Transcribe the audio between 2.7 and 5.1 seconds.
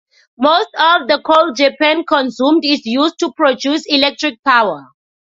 used to produce electric power.